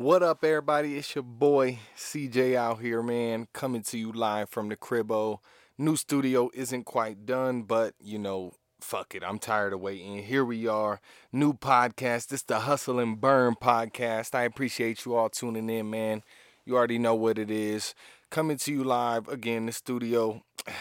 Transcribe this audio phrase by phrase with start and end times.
[0.00, 0.96] What up, everybody?
[0.96, 5.40] It's your boy CJ out here, man, coming to you live from the cribbo.
[5.76, 9.22] New studio isn't quite done, but you know, fuck it.
[9.22, 10.22] I'm tired of waiting.
[10.22, 11.02] Here we are.
[11.32, 12.28] New podcast.
[12.28, 14.34] This the Hustle and Burn podcast.
[14.34, 16.22] I appreciate you all tuning in, man.
[16.64, 17.94] You already know what it is.
[18.30, 20.42] Coming to you live again, the studio.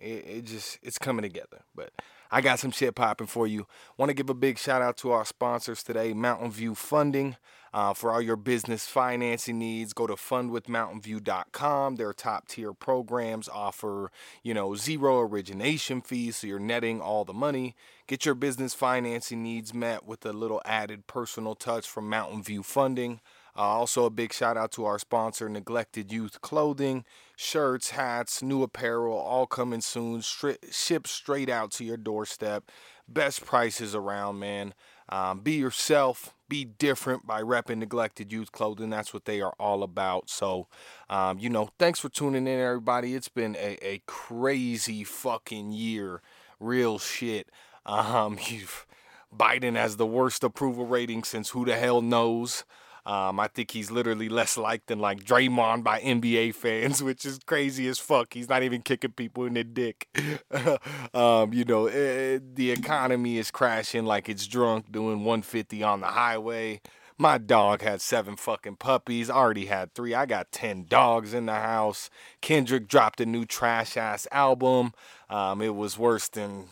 [0.00, 1.62] It, it just it's coming together.
[1.74, 1.90] But
[2.30, 3.66] I got some shit popping for you.
[3.96, 7.36] Want to give a big shout out to our sponsors today, Mountain View Funding.
[7.72, 11.96] Uh, for all your business financing needs, go to fundwithmountainview.com.
[11.96, 14.10] Their top tier programs offer,
[14.42, 17.74] you know, zero origination fees, so you're netting all the money.
[18.06, 22.62] Get your business financing needs met with a little added personal touch from Mountain View
[22.62, 23.20] Funding.
[23.56, 27.04] Uh, also, a big shout out to our sponsor, Neglected Youth Clothing.
[27.40, 30.22] Shirts, hats, new apparel, all coming soon.
[30.22, 32.64] Stri- shipped straight out to your doorstep.
[33.06, 34.74] Best prices around, man.
[35.08, 38.90] Um, be yourself, be different by repping Neglected Youth Clothing.
[38.90, 40.28] That's what they are all about.
[40.28, 40.66] So,
[41.08, 43.14] um, you know, thanks for tuning in, everybody.
[43.14, 46.20] It's been a, a crazy fucking year.
[46.58, 47.50] Real shit.
[47.86, 48.36] Um,
[49.32, 52.64] Biden has the worst approval rating since who the hell knows.
[53.08, 57.38] Um, I think he's literally less liked than like Draymond by NBA fans, which is
[57.46, 58.34] crazy as fuck.
[58.34, 60.08] He's not even kicking people in the dick.
[61.14, 66.00] um, you know, it, eh, the economy is crashing like it's drunk, doing 150 on
[66.02, 66.82] the highway.
[67.16, 69.30] My dog had seven fucking puppies.
[69.30, 70.14] I already had three.
[70.14, 72.10] I got 10 dogs in the house.
[72.42, 74.92] Kendrick dropped a new trash ass album.
[75.30, 76.66] Um, it was worse than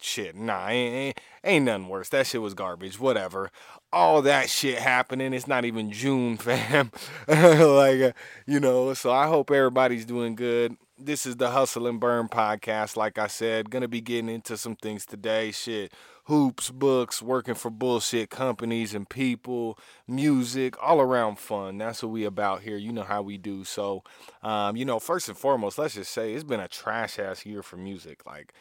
[0.00, 0.34] shit.
[0.36, 2.08] Nah, ain't, ain't, ain't nothing worse.
[2.10, 2.98] That shit was garbage.
[2.98, 3.50] Whatever
[3.92, 5.32] all that shit happening.
[5.32, 6.90] It's not even June, fam.
[7.28, 8.12] like, uh,
[8.46, 10.76] you know, so I hope everybody's doing good.
[10.98, 12.96] This is the Hustle and Burn podcast.
[12.96, 15.50] Like I said, gonna be getting into some things today.
[15.50, 21.78] Shit, hoops, books, working for bullshit companies and people, music, all around fun.
[21.78, 22.76] That's what we about here.
[22.76, 23.64] You know how we do.
[23.64, 24.04] So,
[24.42, 27.62] um, you know, first and foremost, let's just say it's been a trash ass year
[27.62, 28.26] for music.
[28.26, 28.52] Like,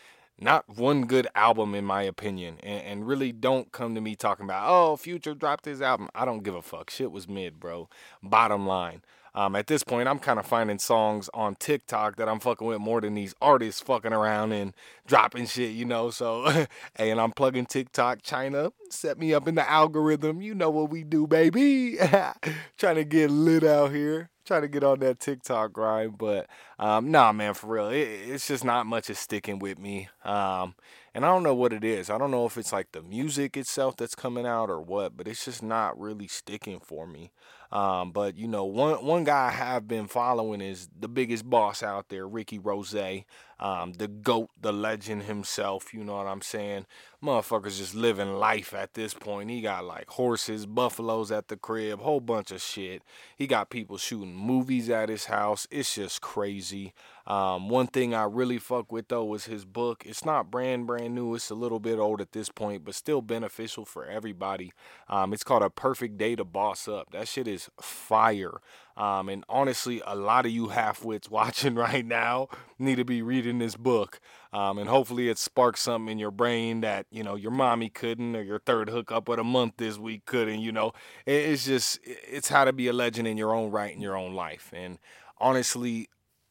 [0.41, 4.45] not one good album in my opinion and, and, really don't come to me talking
[4.45, 6.09] about oh future dropped his album.
[6.15, 6.89] I don't give a fuck.
[6.89, 7.89] Shit was mid bro.
[8.23, 9.01] Bottom line.
[9.35, 12.79] Um, at this point i'm kind of finding songs on tiktok that i'm fucking with
[12.79, 14.73] more than these artists fucking around and
[15.05, 16.09] dropping shit you know?
[16.09, 16.49] So
[16.97, 18.21] hey and i'm plugging tiktok.
[18.23, 20.41] China set me up in the algorithm.
[20.41, 21.97] You know what we do baby.
[22.77, 26.47] Trying to get lit out here trying to get on that TikTok grind, but
[26.79, 30.09] um, nah, man, for real, it, it's just not much is sticking with me.
[30.25, 30.75] Um,
[31.13, 32.09] and I don't know what it is.
[32.09, 35.27] I don't know if it's like the music itself that's coming out or what, but
[35.27, 37.31] it's just not really sticking for me.
[37.71, 41.83] Um, but you know, one one guy I have been following is the biggest boss
[41.83, 43.25] out there, Ricky Rozay,
[43.59, 45.93] um, the goat, the legend himself.
[45.93, 46.85] You know what I'm saying?
[47.21, 49.49] Motherfuckers just living life at this point.
[49.49, 53.03] He got like horses, buffaloes at the crib, whole bunch of shit.
[53.35, 55.67] He got people shooting movies at his house.
[55.69, 56.93] It's just crazy.
[57.29, 60.03] Um, one thing I really fuck with though is his book.
[60.05, 61.35] It's not brand brand new.
[61.35, 64.73] It's a little bit old at this point, but still beneficial for everybody.
[65.07, 67.11] Um, it's called A Perfect Day to Boss Up.
[67.11, 68.59] That shit is fire.
[68.97, 73.59] Um, and honestly, a lot of you half-wits watching right now need to be reading
[73.59, 74.19] this book.
[74.51, 78.35] Um, and hopefully it sparks something in your brain that, you know, your mommy couldn't
[78.35, 80.93] or your third hookup of the month this week couldn't, you know.
[81.27, 84.33] It's just, it's how to be a legend in your own right in your own
[84.33, 84.73] life.
[84.75, 84.97] And
[85.37, 86.09] honestly,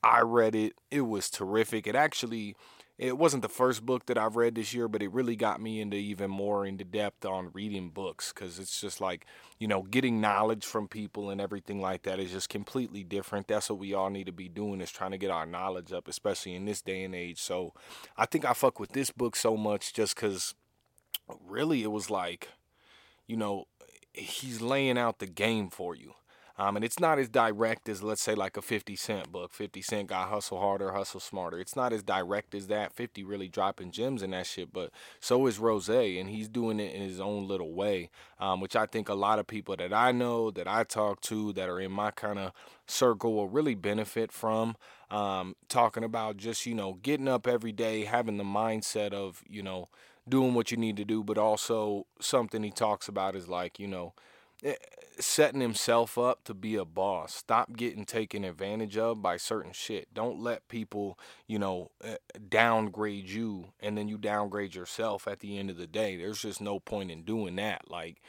[0.09, 0.73] I read it.
[0.91, 1.87] It was terrific.
[1.87, 2.57] It actually
[2.99, 5.81] it wasn't the first book that I've read this year, but it really got me
[5.81, 9.25] into even more into depth on reading books because it's just like,
[9.61, 13.47] you know, getting knowledge from people and everything like that is just completely different.
[13.47, 16.09] That's what we all need to be doing is trying to get our knowledge up,
[16.09, 17.41] especially in this day and age.
[17.41, 17.73] So
[18.17, 20.55] I think I fuck with this book so much just because
[21.47, 22.49] really it was like,
[23.29, 23.67] you know,
[24.13, 26.15] he's laying out the game for you.
[26.59, 29.53] Um, and it's not as direct as, let's say, like a 50 Cent book.
[29.53, 31.61] 50 Cent got Hustle Harder, Hustle Smarter.
[31.61, 32.93] It's not as direct as that.
[32.93, 36.93] 50 really dropping gems in that shit, but so is Rose, and he's doing it
[36.95, 38.11] in his own little way,
[38.41, 41.53] um, which I think a lot of people that I know, that I talk to,
[41.53, 42.53] that are in my kind of
[42.87, 44.77] circle will really benefit from.
[45.11, 49.63] Um, talking about just, you know, getting up every day, having the mindset of, you
[49.63, 49.89] know,
[50.29, 53.87] doing what you need to do, but also something he talks about is like, you
[53.87, 54.13] know,
[55.21, 57.35] setting himself up to be a boss.
[57.35, 60.13] Stop getting taken advantage of by certain shit.
[60.15, 62.17] Don't let people, you know, eh,
[62.49, 66.17] downgrade you and then you downgrade yourself at the end of the day.
[66.17, 67.91] There's just no point in doing that.
[67.91, 68.21] Like,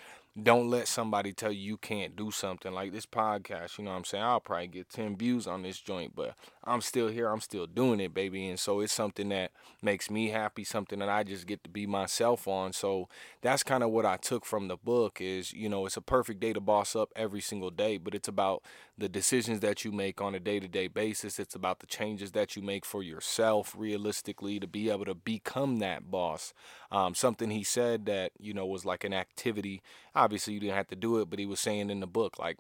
[0.42, 3.78] don't let somebody tell you you can't do something like this podcast.
[3.78, 4.24] You know what I'm saying?
[4.24, 6.36] I'll probably get 10 views on this joint, but
[6.70, 7.28] I'm still here.
[7.28, 8.48] I'm still doing it, baby.
[8.48, 9.52] And so it's something that
[9.82, 12.74] makes me happy, something that I just get to be myself on.
[12.74, 13.10] So
[13.42, 16.40] that's kind of what I took from the book is, you know, it's a perfect
[16.40, 18.64] day to boss up every single day, but it's about
[18.98, 21.40] the decisions that you make on a day-to-day basis.
[21.40, 25.80] It's about the changes that you make for yourself realistically to be able to become
[25.80, 26.54] that boss.
[26.92, 29.82] Um, something he said that, you know, was like an activity.
[30.14, 32.58] Obviously, you didn't have to do it, but he was saying in the book like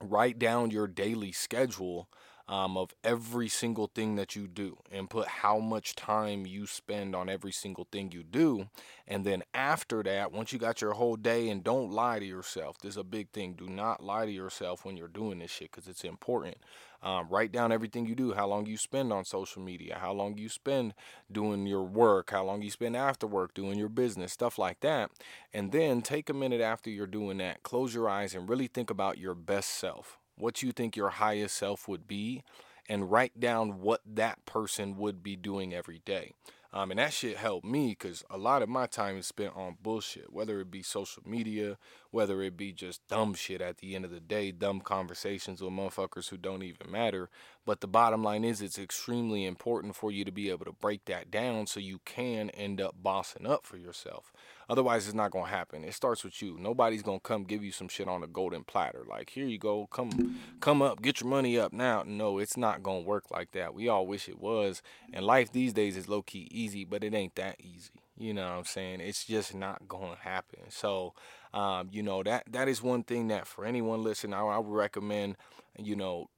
[0.00, 2.08] write down your daily schedule
[2.48, 7.14] um, of every single thing that you do and put how much time you spend
[7.14, 8.68] on every single thing you do.
[9.06, 12.78] And then after that, once you got your whole day, and don't lie to yourself.
[12.78, 13.54] This is a big thing.
[13.54, 16.56] Do not lie to yourself when you're doing this shit because it's important.
[17.02, 20.38] Um, write down everything you do, how long you spend on social media, how long
[20.38, 20.94] you spend
[21.30, 25.10] doing your work, how long you spend after work doing your business, stuff like that.
[25.52, 28.90] And then take a minute after you're doing that, close your eyes, and really think
[28.90, 32.42] about your best self what you think your highest self would be,
[32.88, 36.32] and write down what that person would be doing every day.
[36.72, 39.78] Um, and that shit helped me because a lot of my time is spent on
[39.82, 41.78] bullshit, whether it be social media,
[42.10, 45.72] whether it be just dumb shit at the end of the day, dumb conversations with
[45.72, 47.30] motherfuckers who don't even matter.
[47.64, 51.06] But the bottom line is, it's extremely important for you to be able to break
[51.06, 54.30] that down so you can end up bossing up for yourself.
[54.68, 55.84] Otherwise, it's not gonna happen.
[55.84, 56.56] It starts with you.
[56.58, 59.04] Nobody's gonna come give you some shit on a golden platter.
[59.08, 62.02] Like, here you go, come, come up, get your money up now.
[62.06, 63.74] No, it's not gonna work like that.
[63.74, 64.82] We all wish it was.
[65.12, 67.90] And life these days is low key easy, but it ain't that easy.
[68.18, 69.00] You know what I'm saying?
[69.00, 70.60] It's just not gonna happen.
[70.70, 71.12] So,
[71.52, 74.74] um, you know that that is one thing that for anyone listening, I, I would
[74.74, 75.36] recommend.
[75.78, 76.30] You know,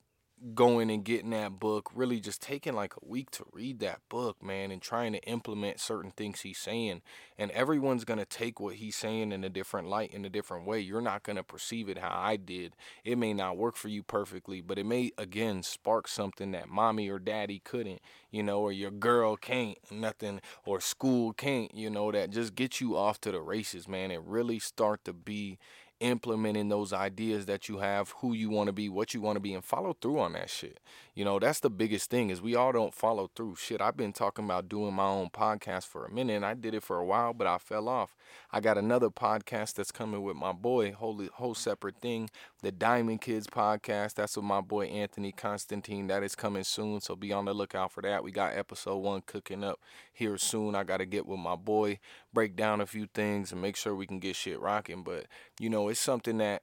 [0.55, 4.43] going and getting that book, really just taking like a week to read that book,
[4.43, 7.03] man, and trying to implement certain things he's saying.
[7.37, 10.67] And everyone's going to take what he's saying in a different light, in a different
[10.67, 10.81] way.
[10.81, 12.75] You're not going to perceive it how I did.
[13.05, 17.09] It may not work for you perfectly, but it may, again, spark something that mommy
[17.09, 18.01] or daddy couldn't,
[18.31, 22.81] you know, or your girl can't, nothing, or school can't, you know, that just get
[22.81, 25.59] you off to the races, man, and really start to be
[26.01, 29.41] implementing those ideas that you have, who you want to be, what you want to
[29.41, 30.79] be, and follow through on that shit.
[31.19, 33.57] You know, that's the biggest thing is we all don't follow through.
[33.57, 36.75] Shit, I've been talking about doing my own podcast for a minute, and I did
[36.75, 38.15] it for a while, but I fell off.
[38.53, 42.31] I got another podcast that's coming with my boy, whole whole separate thing,
[42.63, 44.15] the Diamond Kids podcast.
[44.15, 46.07] That's with my boy Anthony Constantine.
[46.07, 48.23] That is coming soon, so be on the lookout for that.
[48.23, 49.81] We got episode one cooking up
[50.13, 50.77] here soon.
[50.77, 51.99] I got to get with my boy,
[52.33, 55.03] break down a few things, and make sure we can get shit rocking.
[55.03, 55.27] But
[55.59, 56.63] you know, it's something that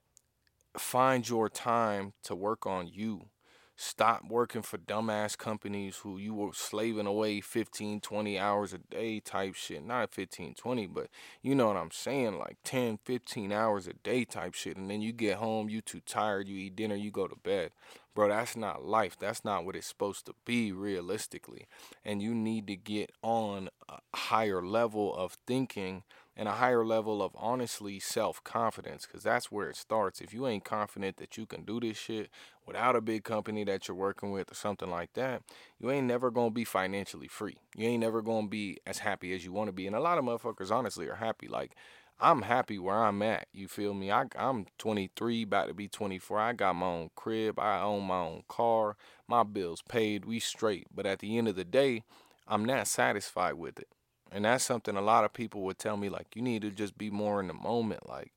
[0.77, 3.27] find your time to work on you
[3.75, 9.19] stop working for dumbass companies who you were slaving away 15 20 hours a day
[9.19, 9.83] type shit.
[9.85, 11.07] Not 15 20 but
[11.41, 12.37] you know what i'm saying?
[12.37, 16.01] Like 10 15 hours a day type shit and then you get home you too
[16.05, 17.71] tired you eat dinner you go to bed.
[18.13, 19.17] Bro that's not life.
[19.19, 21.67] That's not what it's supposed to be realistically.
[22.05, 26.03] And you need to get on a higher level of thinking
[26.37, 30.21] and a higher level of honestly self confidence because that's where it starts.
[30.21, 32.29] If you ain't confident that you can do this shit
[32.65, 35.43] without a big company that you're working with or something like that,
[35.79, 37.57] you ain't never gonna be financially free.
[37.75, 39.87] You ain't never gonna be as happy as you wanna be.
[39.87, 41.47] And a lot of motherfuckers honestly are happy.
[41.47, 41.75] Like,
[42.19, 43.47] I'm happy where I'm at.
[43.51, 44.09] You feel me?
[44.09, 46.39] I, I'm 23, about to be 24.
[46.39, 47.59] I got my own crib.
[47.59, 48.95] I own my own car.
[49.27, 50.23] My bills paid.
[50.23, 50.87] We straight.
[50.95, 52.03] But at the end of the day,
[52.47, 53.89] I'm not satisfied with it.
[54.35, 56.97] And that's something a lot of people would tell me, like, you need to just
[56.97, 58.09] be more in the moment.
[58.09, 58.33] Like,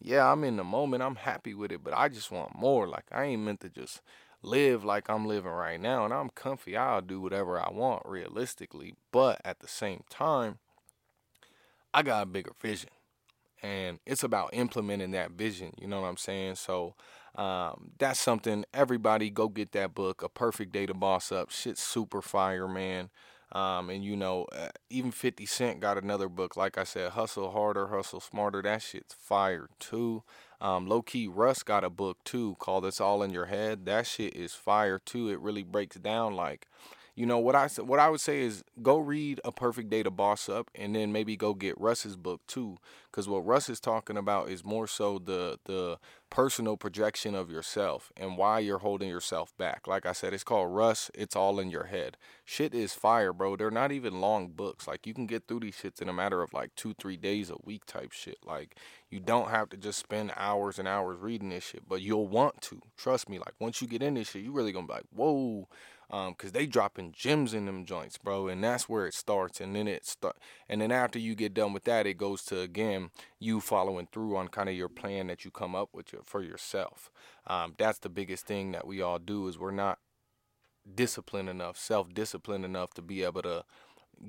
[0.00, 2.86] yeah, I'm in the moment, I'm happy with it, but I just want more.
[2.86, 4.00] Like, I ain't meant to just
[4.44, 6.04] live like I'm living right now.
[6.04, 8.94] And I'm comfy, I'll do whatever I want realistically.
[9.10, 10.60] But at the same time,
[11.92, 12.90] I got a bigger vision.
[13.60, 16.54] And it's about implementing that vision, you know what I'm saying?
[16.54, 16.94] So,
[17.34, 21.50] um, that's something everybody go get that book, A Perfect Day to Boss Up.
[21.50, 23.10] Shit's super fire, man.
[23.52, 26.56] Um, and you know, uh, even 50 Cent got another book.
[26.56, 28.62] Like I said, Hustle Harder, Hustle Smarter.
[28.62, 30.22] That shit's fire too.
[30.60, 33.86] Um, low key, Russ got a book too called It's All in Your Head.
[33.86, 35.28] That shit is fire too.
[35.30, 36.66] It really breaks down like
[37.14, 40.10] you know what I what I would say is go read a perfect day to
[40.10, 42.78] boss up and then maybe go get Russ's book too
[43.12, 45.98] cuz what Russ is talking about is more so the the
[46.30, 49.88] personal projection of yourself and why you're holding yourself back.
[49.88, 52.16] Like I said it's called Russ, it's all in your head.
[52.44, 53.56] Shit is fire, bro.
[53.56, 54.86] They're not even long books.
[54.86, 57.56] Like you can get through these shits in a matter of like 2-3 days a
[57.64, 58.38] week type shit.
[58.44, 58.76] Like
[59.10, 62.60] you don't have to just spend hours and hours reading this shit, but you'll want
[62.62, 62.80] to.
[62.96, 65.68] Trust me, like once you get in this shit, you really to be like, "Whoa,
[66.10, 69.60] um, cause they dropping gems in them joints, bro, and that's where it starts.
[69.60, 70.36] And then it start,
[70.68, 74.36] and then after you get done with that, it goes to again you following through
[74.36, 77.10] on kind of your plan that you come up with your, for yourself.
[77.46, 79.98] Um, that's the biggest thing that we all do is we're not
[80.94, 83.64] disciplined enough, self disciplined enough to be able to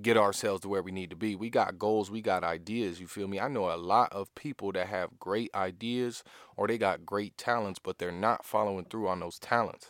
[0.02, 1.36] get ourselves to where we need to be.
[1.36, 3.40] We got goals, we got ideas, you feel me?
[3.40, 6.24] I know a lot of people that have great ideas
[6.56, 9.90] or they got great talents, but they're not following through on those talents.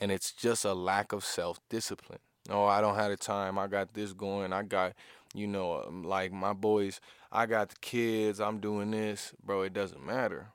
[0.00, 2.20] And it's just a lack of self discipline.
[2.50, 3.58] Oh, I don't have the time.
[3.58, 4.52] I got this going.
[4.52, 4.94] I got,
[5.34, 7.00] you know, um, like my boys,
[7.30, 8.40] I got the kids.
[8.40, 9.34] I'm doing this.
[9.44, 10.48] Bro, it doesn't matter.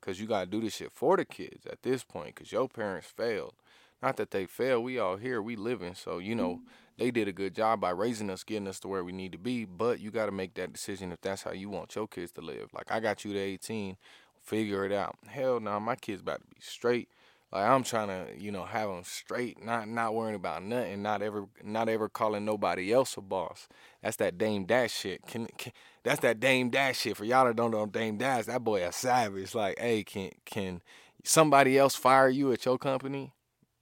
[0.00, 2.68] Because you got to do this shit for the kids at this point because your
[2.68, 3.54] parents failed.
[4.02, 4.84] Not that they failed.
[4.84, 5.42] We all here.
[5.42, 5.94] We living.
[5.94, 6.62] So, you know,
[6.96, 9.38] they did a good job by raising us, getting us to where we need to
[9.38, 9.66] be.
[9.66, 12.40] But you got to make that decision if that's how you want your kids to
[12.40, 12.72] live.
[12.72, 13.96] Like I got you to 18,
[14.42, 15.16] figure it out.
[15.26, 17.10] Hell no, nah, my kids about to be straight.
[17.52, 21.20] Like I'm trying to, you know, have them straight, not not worrying about nothing, not
[21.20, 23.66] ever, not ever calling nobody else a boss.
[24.02, 25.26] That's that Dame Dash shit.
[25.26, 25.72] Can, can
[26.04, 27.16] that's that Dame Dash shit.
[27.16, 29.54] For y'all that don't know Dame Dash, that boy a savage.
[29.54, 30.80] Like, hey, can can
[31.24, 33.32] somebody else fire you at your company?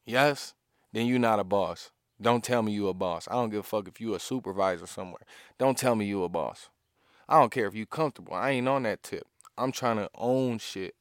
[0.07, 0.55] Yes,
[0.93, 1.91] then you not a boss.
[2.21, 3.29] Don't tell me you a boss.
[3.29, 5.23] I don't give a fuck if you a supervisor somewhere.
[5.59, 6.71] Don't tell me you a boss.
[7.29, 8.33] I don't care if you comfortable.
[8.33, 9.27] I ain't on that tip.
[9.59, 10.95] I'm trying to own shit.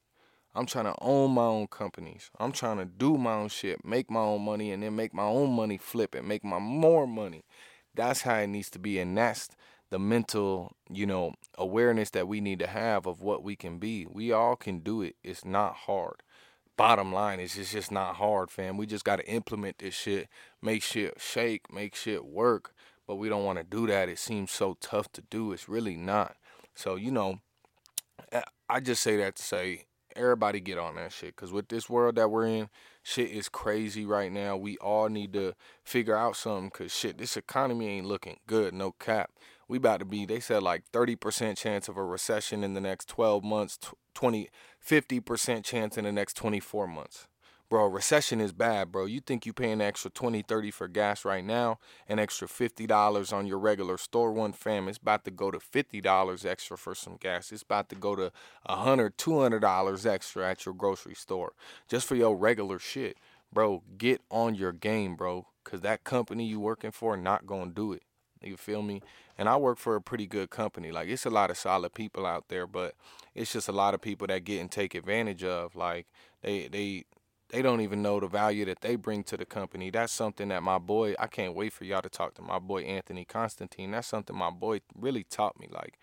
[0.57, 2.31] I'm trying to own my own companies.
[2.39, 5.23] I'm trying to do my own shit, make my own money, and then make my
[5.23, 7.45] own money flip and make my more money.
[7.93, 9.49] That's how it needs to be, and that's
[9.89, 14.05] the mental, you know, awareness that we need to have of what we can be.
[14.09, 15.15] We all can do it.
[15.23, 16.23] It's not hard
[16.77, 18.77] bottom line is it's just not hard, fam.
[18.77, 20.29] We just got to implement this shit,
[20.61, 22.73] make shit shake, make shit work.
[23.07, 24.09] But we don't want to do that.
[24.09, 25.53] It seems so tough to do.
[25.53, 26.35] It's really not.
[26.75, 27.39] So, you know,
[28.31, 29.86] eh, I just say that to say
[30.17, 31.35] everybody get on that shit.
[31.35, 32.69] Because with this world that we're in,
[33.03, 34.57] shit is crazy right now.
[34.57, 36.69] We all need to figure out something.
[36.69, 38.73] Because shit, this economy ain't looking good.
[38.73, 39.31] No cap.
[39.67, 43.09] We about to be, they said like 30% chance of a recession in the next
[43.09, 43.77] 12 months,
[44.13, 44.49] 20,
[44.85, 47.27] 50% chance in the next 24 months.
[47.69, 49.05] Bro, recession is bad, bro.
[49.05, 53.45] You think you paying extra 20, 30 for gas right now, an extra $50 on
[53.45, 54.87] your regular store one fam.
[54.87, 57.51] It's about to go to $50 extra for some gas.
[57.51, 58.31] It's about to go to
[58.69, 61.53] $100, $200 extra at your grocery store
[61.89, 63.17] just for your regular shit.
[63.51, 67.75] Bro, get on your game, bro, cuz that company you working for not going to
[67.75, 68.03] do it.
[68.41, 69.01] You feel me?
[69.37, 70.91] And I work for a pretty good company.
[70.91, 72.95] Like it's a lot of solid people out there, but
[73.35, 75.75] it's just a lot of people that get and take advantage of.
[75.75, 76.07] Like
[76.41, 77.05] they they
[77.49, 79.89] they don't even know the value that they bring to the company.
[79.89, 82.83] That's something that my boy, I can't wait for y'all to talk to my boy
[82.83, 83.91] Anthony Constantine.
[83.91, 85.67] That's something my boy really taught me.
[85.71, 85.97] Like,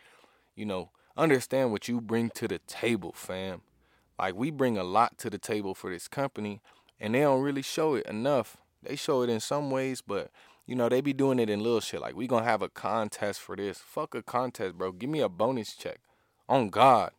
[0.55, 3.63] you know, understand what you bring to the table, fam.
[4.19, 6.63] Like, we bring a lot to the table for this company,
[6.99, 8.57] and they don't really show it enough.
[8.83, 10.31] They show it in some ways, but
[10.67, 12.01] you know, they be doing it in little shit.
[12.01, 13.79] Like, we gonna have a contest for this.
[13.79, 14.93] Fuck a contest, bro.
[14.93, 16.01] Give me a bonus check.
[16.49, 17.11] On God.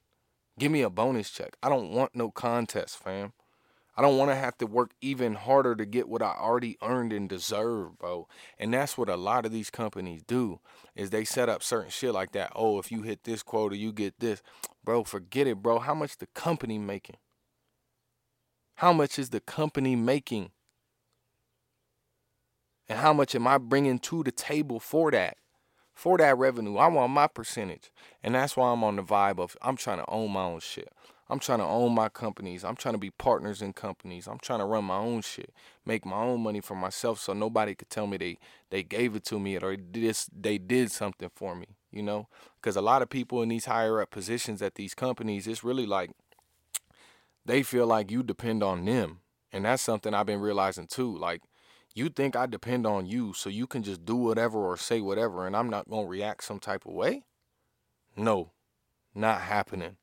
[0.57, 1.55] Give me a bonus check.
[1.61, 3.33] I don't want no contest, fam.
[3.97, 7.13] I don't want to have to work even harder to get what I already earned
[7.13, 8.27] and deserve, bro.
[8.59, 10.59] And that's what a lot of these companies do
[10.95, 12.51] is they set up certain shit like that.
[12.55, 14.41] Oh, if you hit this quota, you get this.
[14.83, 15.79] Bro, forget it, bro.
[15.79, 17.15] How much the company making?
[18.75, 20.51] How much is the company making?
[22.89, 25.37] And how much am I bringing to the table for that?
[25.93, 26.75] For that revenue.
[26.75, 27.89] I want my percentage.
[28.21, 30.91] And that's why I'm on the vibe of I'm trying to own my own shit.
[31.27, 32.63] I'm trying to own my companies.
[32.63, 34.27] I'm trying to be partners in companies.
[34.27, 35.51] I'm trying to run my own shit,
[35.85, 38.37] make my own money for myself, so nobody could tell me they
[38.69, 41.67] they gave it to me or this they did something for me.
[41.91, 42.27] You know,
[42.61, 45.85] because a lot of people in these higher up positions at these companies, it's really
[45.85, 46.11] like
[47.45, 51.17] they feel like you depend on them, and that's something I've been realizing too.
[51.17, 51.41] Like
[51.95, 55.47] you think I depend on you so you can just do whatever or say whatever
[55.47, 57.23] and I'm not to react some type of way?
[58.17, 58.51] No,
[59.15, 59.95] not happening.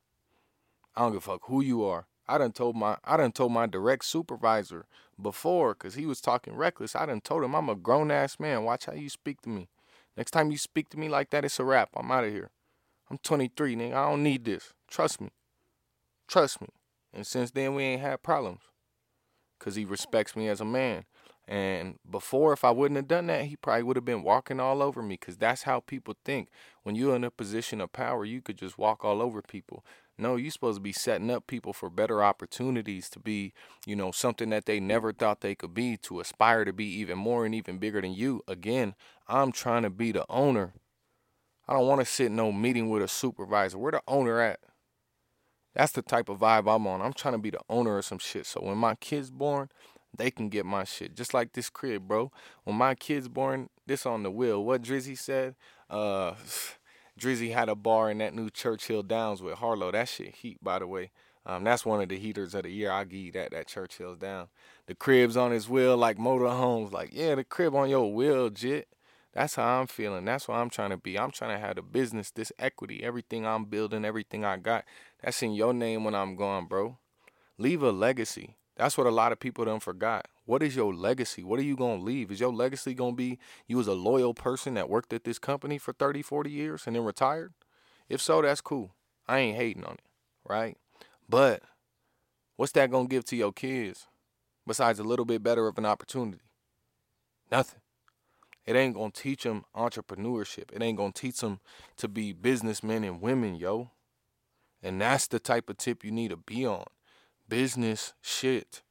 [0.95, 2.07] I don't give a fuck who you are.
[2.27, 4.85] I done told my I done told my direct supervisor
[5.21, 6.95] before because he was talking reckless.
[6.95, 8.63] I done told him I'm a grown ass man.
[8.63, 9.67] Watch how you speak to me.
[10.15, 11.89] Next time you speak to me like that, it's a wrap.
[11.95, 12.51] I'm out of here.
[13.09, 13.93] I'm 23, nigga.
[13.93, 14.73] I don't need this.
[14.87, 15.29] Trust me.
[16.27, 16.69] Trust me.
[17.13, 18.61] And since then, we ain't had problems.
[19.57, 21.05] Because he respects me as a man.
[21.47, 24.81] And before, if I wouldn't have done that, he probably would have been walking all
[24.81, 26.49] over me because that's how people think.
[26.83, 29.83] When you're in a position of power, you could just walk all over people.
[30.17, 33.53] No, you're supposed to be setting up people for better opportunities to be,
[33.85, 37.17] you know, something that they never thought they could be, to aspire to be even
[37.17, 38.41] more and even bigger than you.
[38.47, 38.93] Again,
[39.27, 40.73] I'm trying to be the owner.
[41.67, 43.77] I don't want to sit in no meeting with a supervisor.
[43.77, 44.59] Where the owner at?
[45.73, 47.01] That's the type of vibe I'm on.
[47.01, 48.45] I'm trying to be the owner of some shit.
[48.45, 49.69] So when my kid's born,
[50.15, 51.15] they can get my shit.
[51.15, 52.31] Just like this crib, bro.
[52.63, 54.63] When my kid's born, this on the wheel.
[54.63, 55.55] What Drizzy said,
[55.89, 56.35] uh
[57.19, 59.91] Drizzy had a bar in that new Churchill Downs with Harlow.
[59.91, 61.11] That shit heat, by the way.
[61.45, 62.91] Um, that's one of the heaters of the year.
[62.91, 63.51] I give that.
[63.51, 64.47] That Churchill's down.
[64.87, 66.91] The crib's on his wheel like motorhomes.
[66.91, 68.87] Like, yeah, the crib on your wheel, jit.
[69.33, 70.25] That's how I'm feeling.
[70.25, 71.17] That's what I'm trying to be.
[71.17, 74.85] I'm trying to have the business, this equity, everything I'm building, everything I got.
[75.23, 76.97] That's in your name when I'm gone, bro.
[77.57, 78.55] Leave a legacy.
[78.75, 80.27] That's what a lot of people done forgot.
[80.45, 81.43] What is your legacy?
[81.43, 82.31] What are you going to leave?
[82.31, 85.39] Is your legacy going to be you as a loyal person that worked at this
[85.39, 87.53] company for 30, 40 years and then retired?
[88.09, 88.93] If so, that's cool.
[89.27, 90.05] I ain't hating on it,
[90.47, 90.77] right?
[91.29, 91.63] But
[92.57, 94.07] what's that going to give to your kids
[94.67, 96.41] besides a little bit better of an opportunity?
[97.49, 97.79] Nothing.
[98.65, 100.71] It ain't going to teach them entrepreneurship.
[100.73, 101.59] It ain't going to teach them
[101.97, 103.91] to be businessmen and women, yo.
[104.81, 106.85] And that's the type of tip you need to be on.
[107.47, 108.81] Business shit,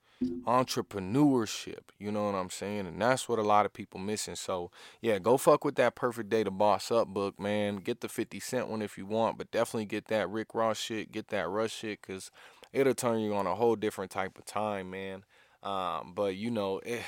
[0.46, 1.90] entrepreneurship.
[1.98, 2.86] You know what I'm saying?
[2.86, 4.34] And that's what a lot of people missing.
[4.34, 7.76] So, yeah, go fuck with that Perfect Day to Boss Up book, man.
[7.76, 11.12] Get the 50 Cent one if you want, but definitely get that Rick Ross shit,
[11.12, 12.30] get that Russ shit, because
[12.72, 15.24] it'll turn you on a whole different type of time, man.
[15.62, 17.02] Um, but, you know, eh,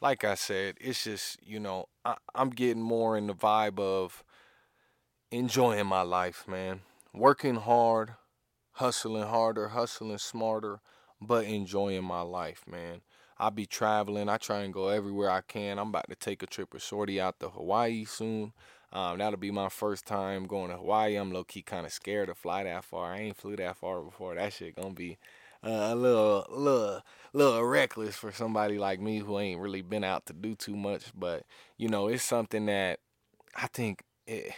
[0.00, 4.24] like I said, it's just, you know, I, I'm getting more in the vibe of
[5.30, 6.80] enjoying my life, man.
[7.14, 8.14] Working hard,
[8.72, 10.80] hustling harder, hustling smarter,
[11.20, 13.00] but enjoying my life, man.
[13.38, 14.28] I be traveling.
[14.28, 15.78] I try and go everywhere I can.
[15.78, 18.52] I'm about to take a trip with Shorty out to Hawaii soon.
[18.92, 21.16] Um, that'll be my first time going to Hawaii.
[21.16, 23.12] I'm low key kind of scared to fly that far.
[23.12, 24.34] I ain't flew that far before.
[24.34, 25.18] That shit gonna be
[25.62, 27.02] uh, a little, little,
[27.34, 31.12] little reckless for somebody like me who ain't really been out to do too much.
[31.14, 31.44] But
[31.76, 33.00] you know, it's something that
[33.54, 34.52] I think it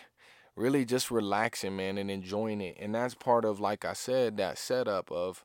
[0.55, 2.77] really just relaxing, man, and enjoying it.
[2.79, 5.45] And that's part of, like I said, that setup of,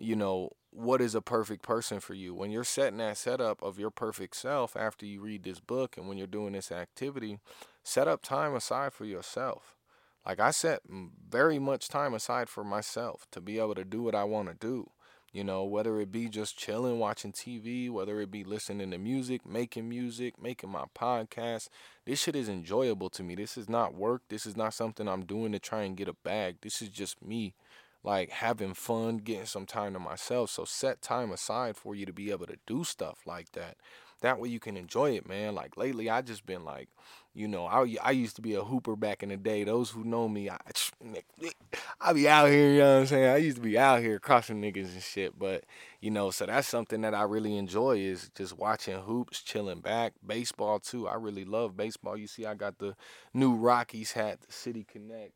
[0.00, 2.32] you know, what is a perfect person for you.
[2.34, 6.08] When you're setting that setup of your perfect self after you read this book and
[6.08, 7.38] when you're doing this activity,
[7.82, 9.76] set up time aside for yourself.
[10.24, 10.80] Like I set
[11.28, 14.54] very much time aside for myself to be able to do what I want to
[14.54, 14.90] do.
[15.32, 19.46] You know, whether it be just chilling, watching TV, whether it be listening to music,
[19.46, 21.68] making music, making my podcast.
[22.04, 23.36] This shit is enjoyable to me.
[23.36, 24.22] This is not work.
[24.28, 26.56] This is not something I'm doing to try and get a bag.
[26.62, 27.54] This is just me
[28.02, 30.50] like having fun, getting some time to myself.
[30.50, 33.76] So set time aside for you to be able to do stuff like that.
[34.22, 35.54] That way you can enjoy it, man.
[35.54, 36.90] Like lately, I just been like,
[37.32, 39.64] you know, I I used to be a hooper back in the day.
[39.64, 40.58] Those who know me, I
[42.00, 43.30] I be out here, you know what I'm saying?
[43.30, 45.38] I used to be out here crossing niggas and shit.
[45.38, 45.64] But
[46.00, 50.12] you know, so that's something that I really enjoy is just watching hoops, chilling back.
[50.26, 51.08] Baseball too.
[51.08, 52.16] I really love baseball.
[52.18, 52.96] You see, I got the
[53.32, 55.32] new Rockies hat, the City Connect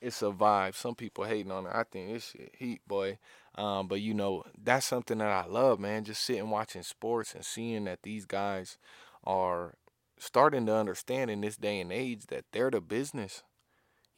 [0.00, 0.74] it's a vibe.
[0.74, 1.72] Some people hating on it.
[1.74, 3.18] I think it's heat, boy.
[3.56, 6.04] Um, but you know, that's something that I love, man.
[6.04, 8.78] Just sitting watching sports and seeing that these guys
[9.24, 9.74] are
[10.18, 13.42] starting to understand in this day and age that they're the business.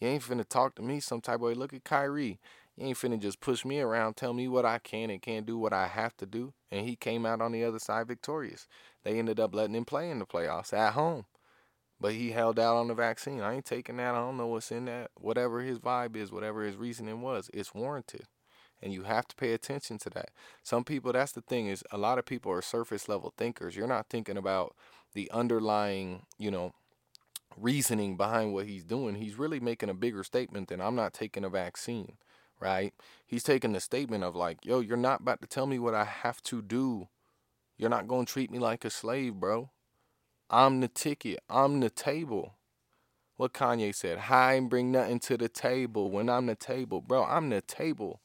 [0.00, 1.54] You ain't finna talk to me some type of way.
[1.54, 2.40] Look at Kyrie.
[2.76, 5.58] You ain't finna just push me around, tell me what I can and can't do,
[5.58, 6.54] what I have to do.
[6.70, 8.66] And he came out on the other side victorious.
[9.04, 11.26] They ended up letting him play in the playoffs at home.
[12.02, 13.42] But he held out on the vaccine.
[13.42, 14.16] I ain't taking that.
[14.16, 15.12] I don't know what's in that.
[15.14, 18.26] Whatever his vibe is, whatever his reasoning was, it's warranted.
[18.82, 20.30] And you have to pay attention to that.
[20.64, 23.76] Some people, that's the thing, is a lot of people are surface level thinkers.
[23.76, 24.74] You're not thinking about
[25.14, 26.72] the underlying, you know,
[27.56, 29.14] reasoning behind what he's doing.
[29.14, 32.16] He's really making a bigger statement than I'm not taking a vaccine,
[32.58, 32.92] right?
[33.24, 36.02] He's taking the statement of like, yo, you're not about to tell me what I
[36.02, 37.06] have to do.
[37.78, 39.70] You're not going to treat me like a slave, bro.
[40.52, 41.40] I'm the ticket.
[41.48, 42.54] I'm the table.
[43.36, 47.00] What Kanye said, I ain't bring nothing to the table when I'm the table.
[47.00, 48.20] Bro, I'm the table.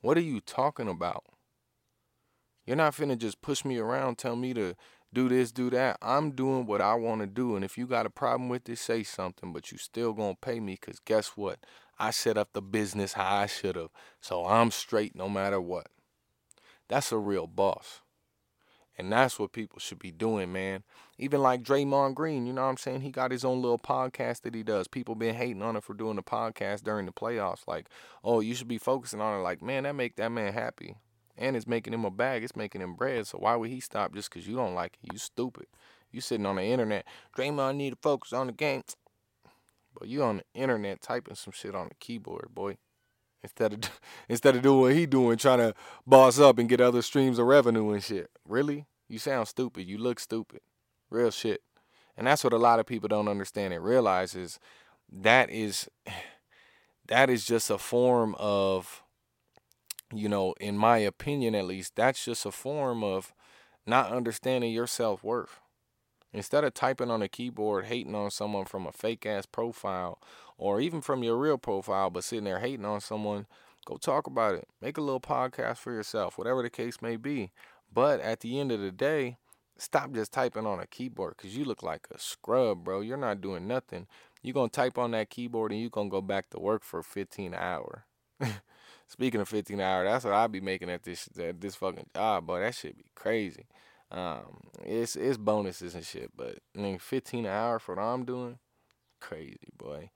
[0.00, 1.24] What are you talking about?
[2.66, 4.74] You're not finna just push me around, tell me to
[5.14, 5.96] do this, do that.
[6.02, 7.54] I'm doing what I want to do.
[7.56, 10.60] And if you got a problem with it, say something, but you still gonna pay
[10.60, 11.60] me because guess what?
[11.98, 13.90] I set up the business how I should have.
[14.20, 15.86] So I'm straight no matter what.
[16.88, 18.00] That's a real boss.
[18.98, 20.82] And that's what people should be doing, man.
[21.18, 23.02] Even like Draymond Green, you know what I'm saying?
[23.02, 24.88] He got his own little podcast that he does.
[24.88, 27.68] People been hating on him for doing the podcast during the playoffs.
[27.68, 27.88] Like,
[28.24, 29.42] oh, you should be focusing on it.
[29.42, 30.96] Like, man, that make that man happy.
[31.36, 32.42] And it's making him a bag.
[32.42, 33.28] It's making him bread.
[33.28, 35.12] So why would he stop just because you don't like it?
[35.12, 35.66] You stupid.
[36.10, 37.04] You sitting on the internet.
[37.36, 38.82] Draymond need to focus on the game.
[39.96, 42.78] But you on the internet typing some shit on the keyboard, boy.
[43.42, 45.74] Instead of instead of doing what he doing, trying to
[46.06, 48.30] boss up and get other streams of revenue and shit.
[48.46, 48.86] Really?
[49.08, 49.86] You sound stupid.
[49.86, 50.60] You look stupid.
[51.10, 51.62] Real shit.
[52.16, 54.58] And that's what a lot of people don't understand and realize is
[55.10, 55.88] that is
[57.06, 59.02] that is just a form of
[60.14, 63.32] you know, in my opinion at least, that's just a form of
[63.86, 65.60] not understanding your self worth.
[66.32, 70.18] Instead of typing on a keyboard, hating on someone from a fake ass profile,
[70.58, 73.46] or even from your real profile, but sitting there hating on someone,
[73.88, 74.68] Go talk about it.
[74.82, 77.52] Make a little podcast for yourself, whatever the case may be.
[77.90, 79.38] But at the end of the day,
[79.78, 83.00] stop just typing on a keyboard because you look like a scrub, bro.
[83.00, 84.06] You're not doing nothing.
[84.42, 86.84] You're going to type on that keyboard and you're going to go back to work
[86.84, 88.04] for 15 hour.
[89.06, 92.46] Speaking of 15 hour, that's what I be making at this at this fucking job,
[92.46, 92.60] boy.
[92.60, 93.68] That shit be crazy.
[94.10, 98.26] Um, it's it's bonuses and shit, but I mean, 15 an hour for what I'm
[98.26, 98.58] doing,
[99.18, 100.10] crazy, boy.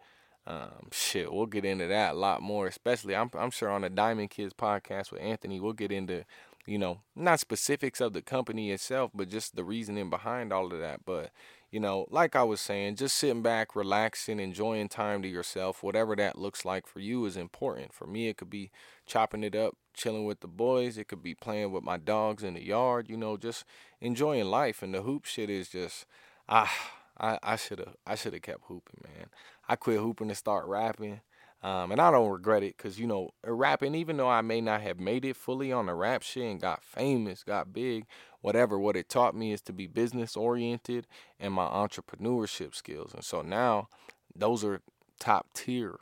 [0.47, 3.91] Um, shit, we'll get into that a lot more, especially I'm I'm sure on the
[3.91, 6.25] Diamond Kids podcast with Anthony, we'll get into,
[6.67, 10.81] you know, not specifics of the company itself, but just the reasoning behind all of
[10.81, 11.05] that.
[11.05, 11.31] But,
[11.71, 16.17] you know, like I was saying, just sitting back, relaxing, enjoying time to yourself, whatever
[16.17, 17.93] that looks like for you is important.
[17.93, 18.73] For me, it could be
[19.07, 22.55] chopping it up, chilling with the boys, it could be playing with my dogs in
[22.55, 23.65] the yard, you know, just
[24.01, 24.83] enjoying life.
[24.83, 26.05] And the hoop shit is just
[26.49, 29.27] ah I I should have I should have kept hooping, man.
[29.69, 31.21] I quit hooping to start rapping.
[31.63, 34.81] Um, and I don't regret it because, you know, rapping, even though I may not
[34.81, 38.07] have made it fully on the rap shit and got famous, got big,
[38.41, 41.07] whatever, what it taught me is to be business oriented
[41.39, 43.15] and my entrepreneurship skills.
[43.15, 43.89] And so now
[44.35, 44.81] those are
[45.21, 46.01] top tier,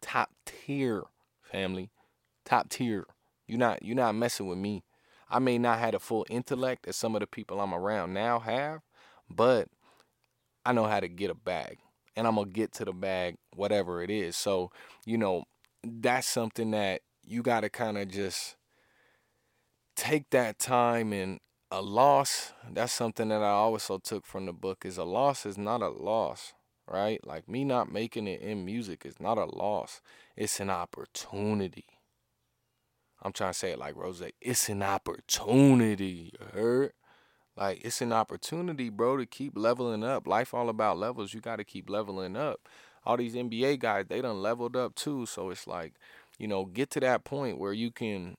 [0.00, 1.02] top tier
[1.42, 1.90] family,
[2.44, 3.06] top tier.
[3.48, 4.84] You're not, you're not messing with me.
[5.28, 8.38] I may not have the full intellect that some of the people I'm around now
[8.38, 8.82] have,
[9.28, 9.68] but
[10.68, 11.78] I know how to get a bag
[12.14, 14.36] and I'm gonna get to the bag, whatever it is.
[14.36, 14.70] So,
[15.06, 15.44] you know,
[15.82, 18.56] that's something that you gotta kind of just
[19.96, 22.52] take that time and a loss.
[22.70, 25.88] That's something that I also took from the book is a loss is not a
[25.88, 26.52] loss,
[26.86, 27.26] right?
[27.26, 30.02] Like me not making it in music is not a loss.
[30.36, 31.86] It's an opportunity.
[33.22, 34.22] I'm trying to say it like Rose.
[34.42, 36.34] It's an opportunity.
[36.38, 36.92] You heard?
[37.58, 40.26] Like it's an opportunity, bro, to keep leveling up.
[40.28, 41.34] Life all about levels.
[41.34, 42.60] You got to keep leveling up.
[43.04, 45.26] All these NBA guys, they done leveled up too.
[45.26, 45.94] So it's like,
[46.38, 48.36] you know, get to that point where you can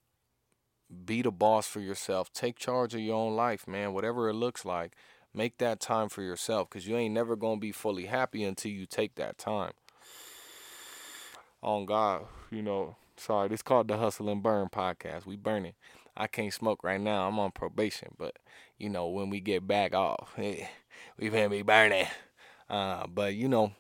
[1.05, 2.31] be the boss for yourself.
[2.31, 3.93] Take charge of your own life, man.
[3.93, 4.95] Whatever it looks like,
[5.33, 8.85] make that time for yourself because you ain't never gonna be fully happy until you
[8.85, 9.73] take that time.
[11.61, 12.95] On God, you know.
[13.17, 15.25] Sorry, this called the Hustle and Burn podcast.
[15.25, 15.73] We burning.
[16.15, 17.27] I can't smoke right now.
[17.27, 18.37] I'm on probation, but
[18.79, 20.67] you know when we get back off, we
[21.19, 22.07] gonna be burning.
[22.69, 23.73] Uh, but you know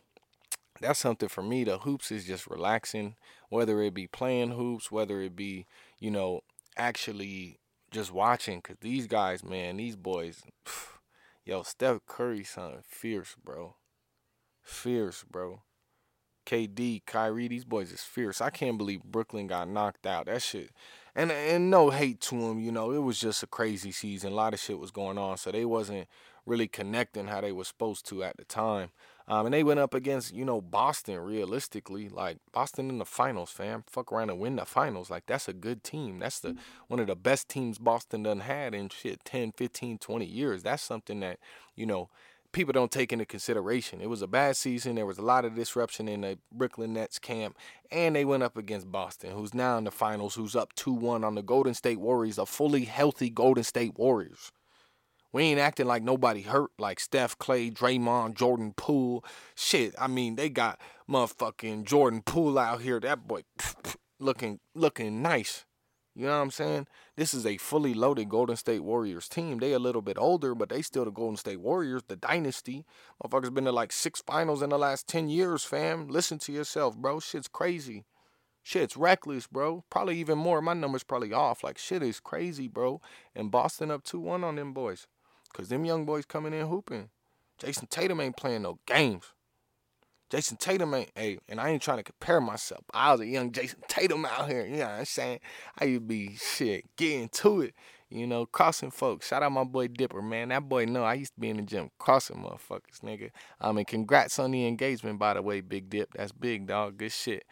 [0.81, 1.63] that's something for me.
[1.63, 3.15] The hoops is just relaxing,
[3.49, 5.65] whether it be playing hoops, whether it be
[5.99, 6.41] you know
[6.77, 7.59] actually
[7.91, 8.61] just watching.
[8.61, 10.43] Cause these guys, man, these boys,
[11.45, 13.75] yo, Steph Curry, son, fierce, bro,
[14.61, 15.63] fierce, bro.
[16.45, 18.41] KD, Kyrie, these boys is fierce.
[18.41, 20.25] I can't believe Brooklyn got knocked out.
[20.25, 20.71] That shit.
[21.19, 24.31] And and no hate to them, you know, it was just a crazy season.
[24.31, 26.07] A lot of shit was going on, so they wasn't
[26.45, 28.91] really connecting how they were supposed to at the time.
[29.27, 32.07] Um, and they went up against, you know, Boston realistically.
[32.07, 33.83] Like Boston in the finals, fam.
[33.85, 35.09] Fuck around and win the finals.
[35.09, 36.19] Like that's a good team.
[36.19, 36.55] That's the
[36.87, 40.63] one of the best teams Boston done had in shit 10, 15, 20 years.
[40.63, 41.39] That's something that,
[41.75, 42.07] you know,
[42.51, 44.01] people don't take into consideration.
[44.01, 44.95] It was a bad season.
[44.95, 47.57] There was a lot of disruption in the Brooklyn Nets camp,
[47.91, 51.23] and they went up against Boston, who's now in the finals, who's up 2 1
[51.23, 54.51] on the Golden State Warriors, a fully healthy Golden State Warriors.
[55.31, 59.23] We ain't acting like nobody hurt, like Steph, Clay, Draymond, Jordan Poole.
[59.55, 62.99] Shit, I mean, they got motherfucking Jordan Poole out here.
[62.99, 63.41] That boy
[64.19, 65.65] looking looking nice.
[66.19, 66.87] You know what I'm saying?
[67.15, 69.59] This is a fully loaded Golden State Warriors team.
[69.59, 72.83] They a little bit older, but they still the Golden State Warriors, the dynasty.
[73.23, 76.09] Motherfuckers been to like six finals in the last 10 years, fam.
[76.09, 77.21] Listen to yourself, bro.
[77.21, 78.03] Shit's crazy.
[78.61, 79.85] Shit's reckless, bro.
[79.89, 80.61] Probably even more.
[80.61, 81.63] My number's probably off.
[81.63, 82.99] Like, shit is crazy, bro.
[83.33, 85.07] And Boston up 2 1 on them boys.
[85.49, 87.11] Because them young boys coming in hooping.
[87.61, 89.31] Jayson Tatum ain't playing no games.
[90.29, 92.83] Jayson Tatum ain't, hey, and I ain't trying to compare myself.
[92.93, 95.39] I was a young Jayson Tatum out here, you know what I'm saying?
[95.79, 97.73] I used to be, shit, getting to it,
[98.09, 99.27] you know, crossing folks.
[99.27, 100.49] Shout out my boy Dipper, man.
[100.49, 103.31] That boy know I used to be in the gym crossing motherfuckers, nigga.
[103.59, 106.13] I mean, congrats on the engagement, by the way, Big Dip.
[106.13, 106.97] That's big, dog.
[106.97, 107.43] Good shit.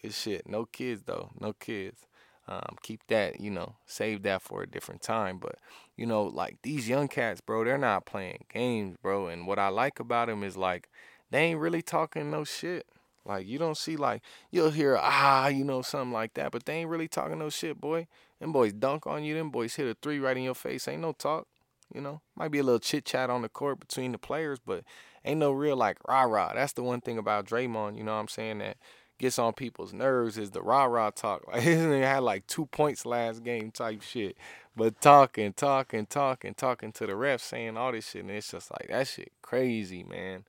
[0.00, 0.48] Good shit.
[0.48, 1.30] No kids, though.
[1.40, 2.06] No kids.
[2.48, 5.38] Um, keep that, you know, save that for a different time.
[5.38, 5.56] But,
[5.96, 9.28] you know, like these young cats, bro, they're not playing games, bro.
[9.28, 10.88] And what I like about them is like,
[11.32, 12.86] they ain't really talking no shit.
[13.24, 16.74] Like you don't see like you'll hear ah, you know, something like that, but they
[16.74, 18.06] ain't really talking no shit, boy.
[18.40, 20.88] Them boys dunk on you, them boys hit a three right in your face.
[20.88, 21.46] Ain't no talk.
[21.94, 24.82] You know, might be a little chit chat on the court between the players, but
[25.24, 26.52] ain't no real like rah rah.
[26.54, 28.78] That's the one thing about Draymond, you know what I'm saying, that
[29.18, 31.44] gets on people's nerves is the rah rah talk.
[31.52, 34.36] Like his had like two points last game type shit.
[34.74, 38.70] But talking, talking, talking, talking to the refs saying all this shit, and it's just
[38.70, 40.44] like that shit crazy, man.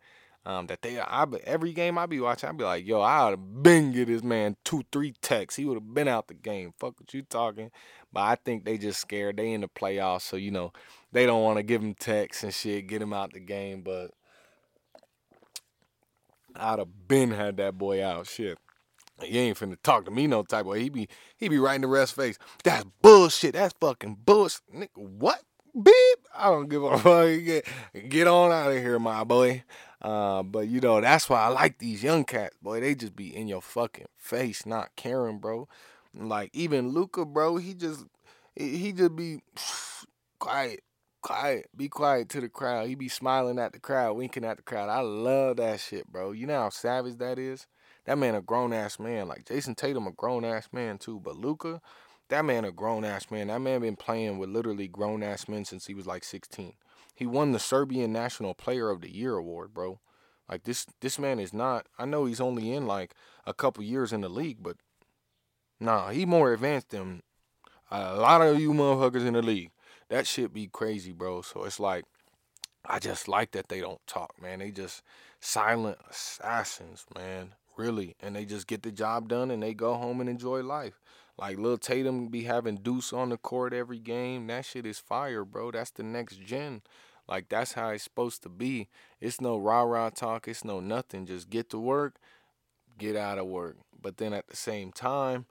[0.46, 3.40] Um, that they, I every game I be watching, I be like, yo, I would
[3.40, 5.56] have been get this man two, three techs.
[5.56, 6.74] He would have been out the game.
[6.78, 7.72] Fuck what you talking.
[8.12, 9.38] But I think they just scared.
[9.38, 10.74] They in the playoffs, so you know
[11.14, 13.84] they don't want to give him techs and shit, get him out the game.
[13.84, 14.12] But
[16.56, 18.28] I'd have been had that boy out.
[18.28, 18.58] Shit.
[19.22, 20.82] He ain't finna talk to me no type of way.
[20.82, 22.38] He be he be right in the rest face.
[22.64, 23.54] That's bullshit.
[23.54, 24.62] That's fucking bullshit.
[24.74, 25.42] Nigga, what?
[25.74, 26.28] Beep.
[26.36, 27.28] I don't give a fuck.
[27.28, 27.66] Get,
[28.10, 29.64] get on out of here, my boy.
[30.04, 32.82] Uh, but you know, that's why I like these young cats, boy.
[32.82, 35.68] They just be in your fucking face, not caring, bro.
[36.14, 38.06] Like even Luka, bro, he just
[38.56, 39.40] he just be
[40.40, 40.82] quiet,
[41.22, 42.88] quiet, be quiet to the crowd.
[42.88, 44.90] He be smiling at the crowd, winking at the crowd.
[44.90, 46.34] I love that shit, bro.
[46.34, 47.66] You know how savage that is?
[48.06, 49.30] That man a grown ass man.
[49.30, 51.22] Like Jayson Tatum a grown ass man too.
[51.24, 51.82] But Luka,
[52.28, 53.48] that man a grown ass man.
[53.48, 56.74] That man been playing with literally grown ass men since he was like 16.
[57.14, 60.00] He won the Serbian National Player of the Year award, bro.
[60.50, 63.14] Like this this man is not I know he's only in like
[63.46, 64.78] a couple years in the league, but
[65.80, 67.24] nah, he more advanced than
[67.92, 69.72] a lot of you motherfuckers in the league.
[70.10, 71.42] That shit be crazy, bro.
[71.42, 72.06] So it's like
[72.86, 74.60] I just like that they don't talk, man.
[74.60, 75.02] They just
[75.40, 80.22] silent assassins, man really, and they just get the job done and they go home
[80.22, 81.02] and enjoy life.
[81.38, 84.48] Like Lil Tatum be having Deuce on the court every game.
[84.48, 85.72] That shit is fire, bro.
[85.72, 86.82] That's the next gen.
[87.28, 88.90] Like that's how it's supposed to be.
[89.20, 90.48] It's no rah rah talk.
[90.48, 91.26] It's no nothing.
[91.26, 92.18] Just get to work,
[92.98, 93.78] get out of work.
[94.00, 95.46] But then at the same time,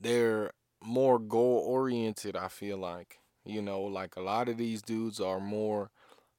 [0.00, 0.52] they're
[0.82, 2.36] more goal oriented.
[2.36, 5.90] I feel like you know, like a lot of these dudes are more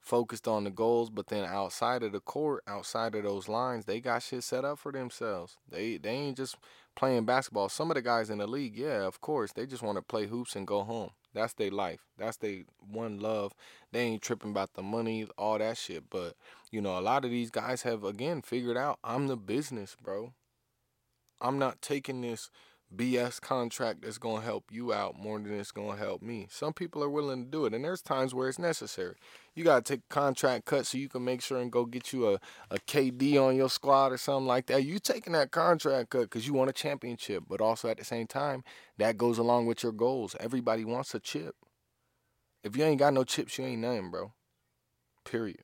[0.10, 4.00] focused on the goals, but then outside of the court, outside of those lines, they
[4.00, 5.58] got shit set up for themselves.
[5.70, 6.58] They they ain't just
[6.96, 7.70] playing basketball.
[7.70, 10.26] Some of the guys in the league, yeah, of course, they just want to play
[10.26, 11.12] hoops and go home.
[11.36, 12.08] That's their life.
[12.18, 13.54] That's their one love.
[13.92, 16.10] They ain't tripping about the money, all that shit.
[16.10, 16.34] But
[16.72, 20.34] you know, a lot of these guys have again figured out I'm the business, bro.
[21.40, 22.50] I'm not taking this
[22.96, 26.48] BS contract that's going to help you out more than it's going to help me.
[26.50, 29.16] Some people are willing to do it, and there's times where it's necessary.
[29.54, 32.30] You got to take contract cut so you can make sure and go get you
[32.30, 32.40] a,
[32.72, 34.84] a KD on your squad or something like that.
[34.84, 38.26] You taking that contract cut because you want a championship, but also at the same
[38.26, 38.64] time,
[38.98, 40.36] that goes along with your goals.
[40.40, 41.56] Everybody wants a chip.
[42.64, 44.34] If you ain't got no chips, you ain't nothing, bro.
[45.26, 45.64] Period.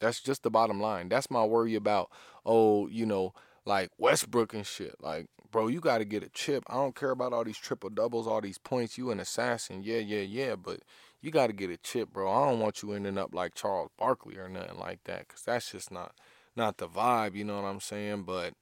[0.00, 1.08] That's just the bottom line.
[1.08, 2.10] That's my worry about,
[2.46, 4.94] oh, you know, like Westbrook and shit.
[5.00, 6.64] Like, bro, you got to get a chip.
[6.68, 8.98] I don't care about all these triple doubles, all these points.
[8.98, 10.80] You an assassin, yeah, yeah, yeah, but
[11.20, 12.30] you got to get a chip, bro.
[12.30, 15.70] I don't want you ending up like Charles Barkley or nothing like that, cause that's
[15.72, 16.12] just not
[16.56, 17.34] not the vibe.
[17.34, 18.24] You know what I'm saying?
[18.24, 18.54] But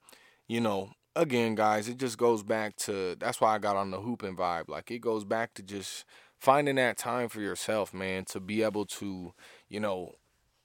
[0.46, 4.00] you know, again, guys, it just goes back to that's why I got on the
[4.00, 4.68] hooping vibe.
[4.68, 6.04] Like it goes back to just
[6.38, 9.32] finding that time for yourself, man, to be able to,
[9.68, 10.12] you know,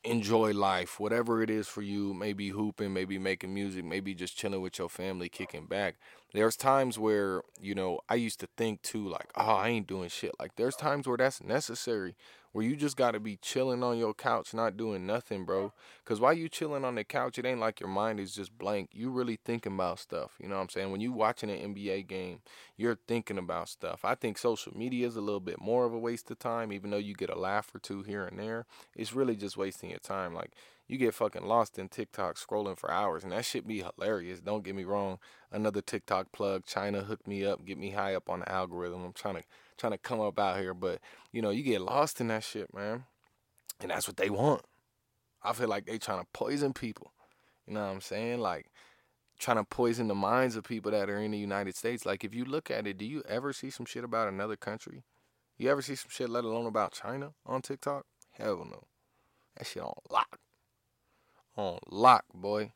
[0.04, 2.14] enjoy life, whatever it is for you.
[2.14, 5.96] Maybe hooping, maybe making music, maybe just chilling with your family, kicking back.
[6.34, 10.10] There's times where, you know, I used to think too, like, oh, I ain't doing
[10.10, 10.32] shit.
[10.40, 12.16] Like, there's times where that's necessary
[12.54, 15.74] where you just gotta be chilling on your couch, not doing nothing, bro.
[16.06, 18.90] Cause while you chilling on the couch, it ain't like your mind is just blank.
[18.94, 20.38] You really thinking about stuff.
[20.40, 20.92] You know what I'm saying?
[20.92, 22.42] When you watching an NBA game,
[22.78, 24.06] you're thinking about stuff.
[24.06, 26.92] I think social media is a little bit more of a waste of time, even
[26.92, 28.68] though you get a laugh or two here and there.
[28.96, 30.36] It's really just wasting your time.
[30.36, 30.52] Like
[30.88, 34.42] you get fucking lost in TikTok scrolling for hours, and that shit be hilarious.
[34.42, 35.18] Don't get me wrong.
[35.52, 36.66] Another TikTok plug.
[36.66, 39.04] China hooked me up, get me high up on the algorithm.
[39.04, 39.44] I'm trying to
[39.78, 41.00] trying to come up out here, but
[41.32, 43.06] you know, you get lost in that shit, man.
[43.80, 44.64] And that's what they want.
[45.42, 47.12] I feel like they trying to poison people.
[47.68, 48.40] You know what I'm saying?
[48.40, 48.72] Like
[49.40, 52.06] trying to poison the minds of people that are in the United States.
[52.06, 55.04] Like if you look at it, do you ever see some shit about another country?
[55.58, 58.06] You ever see some shit, let alone about China on TikTok?
[58.32, 58.84] Hell no.
[59.58, 60.40] That shit on lock.
[61.56, 62.72] On lock, boy.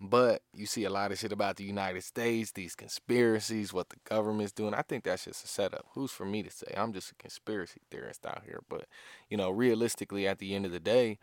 [0.00, 3.96] But you see a lot of shit about the United States, these conspiracies, what the
[4.08, 4.72] government's doing.
[4.72, 5.84] I think that's just a setup.
[5.92, 6.72] Who's for me to say?
[6.74, 8.60] I'm just a conspiracy theorist out here.
[8.66, 8.86] But,
[9.28, 11.18] you know, realistically, at the end of the day,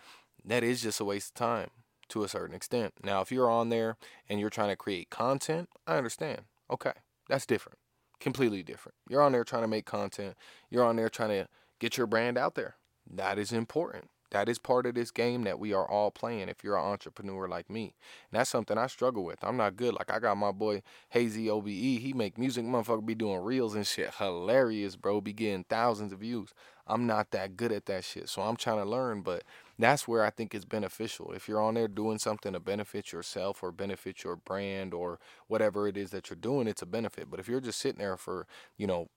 [0.45, 1.71] that is just a waste of time
[2.09, 2.93] to a certain extent.
[3.03, 3.97] Now, if you're on there
[4.29, 6.41] and you're trying to create content, I understand.
[6.69, 6.93] Okay,
[7.27, 7.79] that's different.
[8.19, 8.95] Completely different.
[9.09, 10.35] You're on there trying to make content,
[10.69, 11.47] you're on there trying to
[11.79, 12.75] get your brand out there.
[13.09, 14.09] That is important.
[14.31, 17.47] That is part of this game that we are all playing if you're an entrepreneur
[17.47, 17.93] like me.
[18.31, 19.43] And that's something I struggle with.
[19.43, 19.93] I'm not good.
[19.93, 21.67] Like I got my boy Hazy OBE.
[21.67, 24.13] He make music, motherfucker be doing reels and shit.
[24.15, 25.21] Hilarious, bro.
[25.21, 26.53] Be getting thousands of views.
[26.89, 28.29] I'm not that good at that shit.
[28.29, 29.43] So I'm trying to learn, but
[29.77, 31.31] that's where I think it's beneficial.
[31.33, 35.87] If you're on there doing something to benefit yourself or benefit your brand or whatever
[35.87, 37.29] it is that you're doing, it's a benefit.
[37.29, 39.09] But if you're just sitting there for, you know,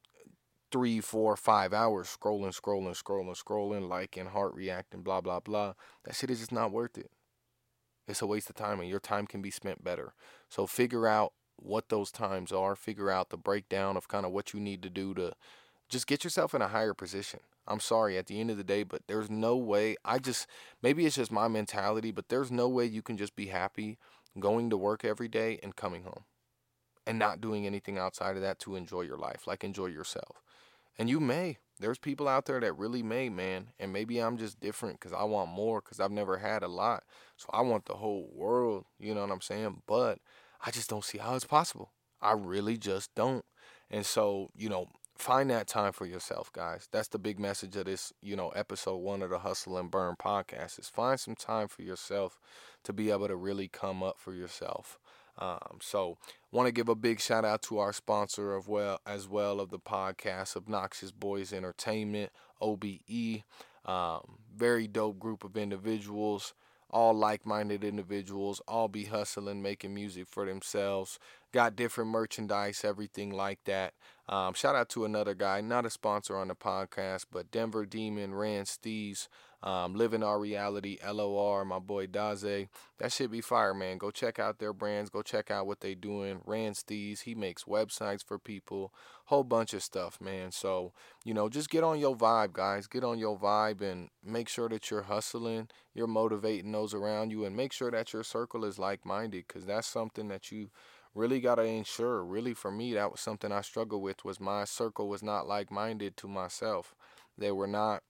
[0.71, 5.75] three, four, five hours scrolling, scrolling, scrolling, scrolling, liking, heart reacting, blah, blah, blah.
[6.05, 7.11] That shit is just not worth it.
[8.09, 10.15] it's a waste of time and your time can be spent better.
[10.49, 14.53] So figure out what those times are, figure out the breakdown of kind of what
[14.53, 15.33] you need to do to
[15.89, 17.41] just get yourself in a higher position.
[17.67, 19.97] I'm sorry at the end of the day, but there's no way.
[20.05, 20.47] I just,
[20.83, 23.99] maybe it's just my mentality, but there's no way you can just be happy
[24.39, 26.25] going to work every day and coming home
[27.07, 30.43] and not doing anything outside of that to enjoy your life, like enjoy yourself.
[30.99, 31.59] And you may.
[31.79, 33.69] There's people out there that really may, man.
[33.79, 37.05] And maybe I'm just different because I want more because I've never had a lot.
[37.37, 39.83] So I want the whole world, you know what I'm saying?
[39.87, 40.19] But
[40.65, 41.91] I just don't see how it's possible.
[42.21, 43.45] I really just don't.
[43.91, 46.89] And so, you know, find that time for yourself, guys.
[46.93, 50.17] That's the big message of this, you know, episode one of the Hustle and Burn
[50.17, 52.39] podcast is find some time for yourself
[52.85, 54.99] to be able to really come up for yourself.
[55.41, 56.19] Um, so,
[56.53, 59.71] want to give a big shout out to our sponsor of well as well of
[59.71, 63.43] the podcast, Obnoxious Boys Entertainment (OBE).
[63.87, 66.53] Um, very dope group of individuals,
[66.91, 71.19] all like-minded individuals, all be hustling, making music for themselves.
[71.53, 73.95] Got different merchandise, everything like that.
[74.29, 78.35] Um, shout out to another guy, not a sponsor on the podcast, but Denver Demon
[78.35, 79.29] Rand Stees.
[79.63, 82.69] Um, Living Our Reality, LOR, my boy Daze.
[82.99, 83.99] That should be fire, man.
[83.99, 85.11] Go check out their brands.
[85.11, 86.41] Go check out what they doing.
[86.47, 88.95] Rand Stees, he makes websites for people.
[89.27, 90.51] Whole bunch of stuff, man.
[90.51, 90.93] So,
[91.25, 92.87] you know, just get on your vibe, guys.
[92.87, 95.69] Get on your vibe and make sure that you're hustling.
[95.95, 99.87] You're motivating those around you and make sure that your circle is like-minded because that's
[99.87, 100.71] something that you
[101.15, 104.65] really got to ensure really for me that was something i struggled with was my
[104.65, 106.95] circle was not like-minded to myself
[107.37, 108.03] they were not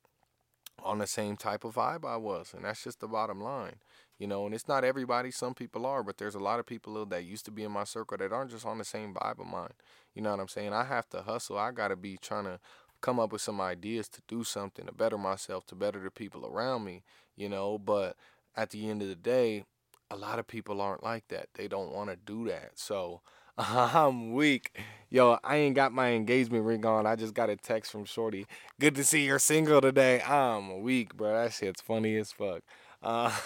[0.84, 2.52] on the same type of vibe I was.
[2.54, 3.76] And that's just the bottom line.
[4.18, 7.06] You know, and it's not everybody, some people are, but there's a lot of people
[7.06, 9.46] that used to be in my circle that aren't just on the same vibe of
[9.46, 9.72] mine.
[10.14, 10.74] You know what I'm saying?
[10.74, 11.58] I have to hustle.
[11.58, 12.60] I got to be trying to
[13.00, 16.46] come up with some ideas to do something to better myself, to better the people
[16.46, 17.02] around me,
[17.36, 18.16] you know, but
[18.56, 19.64] at the end of the day,
[20.10, 21.48] a lot of people aren't like that.
[21.54, 22.72] They don't want to do that.
[22.74, 23.22] So,
[23.68, 24.78] I'm weak.
[25.10, 27.06] Yo, I ain't got my engagement ring on.
[27.06, 28.46] I just got a text from Shorty.
[28.78, 30.22] Good to see you're single today.
[30.22, 31.32] I'm weak, bro.
[31.32, 32.62] That shit's funny as fuck.
[33.02, 33.36] Uh,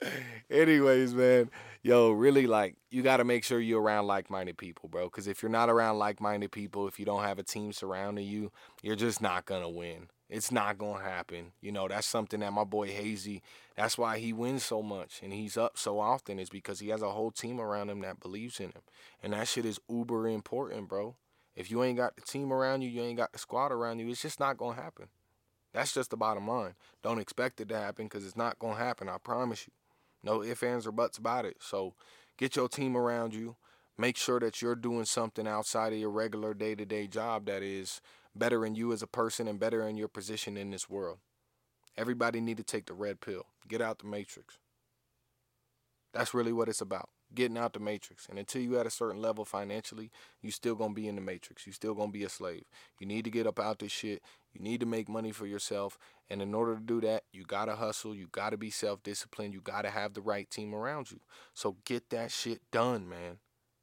[0.50, 1.50] anyways, man.
[1.82, 5.06] Yo, really, like, you got to make sure you're around like minded people, bro.
[5.06, 8.26] Because if you're not around like minded people, if you don't have a team surrounding
[8.26, 10.08] you, you're just not to win.
[10.30, 11.52] It's not gonna happen.
[11.60, 13.42] You know, that's something that my boy Hazy,
[13.76, 17.02] that's why he wins so much and he's up so often, is because he has
[17.02, 18.82] a whole team around him that believes in him.
[19.22, 21.16] And that shit is uber important, bro.
[21.56, 24.08] If you ain't got the team around you, you ain't got the squad around you,
[24.08, 25.08] it's just not gonna happen.
[25.72, 26.74] That's just the bottom line.
[27.02, 29.72] Don't expect it to happen because it's not gonna happen, I promise you.
[30.22, 31.56] No ifs, ands, or buts about it.
[31.60, 31.94] So
[32.36, 33.56] get your team around you.
[33.98, 37.62] Make sure that you're doing something outside of your regular day to day job that
[37.62, 38.00] is
[38.34, 41.18] bettering you as a person and bettering your position in this world.
[41.96, 43.46] Everybody need to take the red pill.
[43.68, 44.58] Get out the matrix.
[46.12, 47.10] That's really what it's about.
[47.32, 48.28] Getting out the matrix.
[48.28, 50.10] And until you at a certain level financially,
[50.42, 51.66] you still gonna be in the matrix.
[51.66, 52.64] You still gonna be a slave.
[52.98, 54.22] You need to get up out this shit.
[54.52, 55.96] You need to make money for yourself.
[56.28, 58.16] And in order to do that, you gotta hustle.
[58.16, 59.54] You gotta be self-disciplined.
[59.54, 61.20] You gotta have the right team around you.
[61.54, 63.38] So get that shit done, man.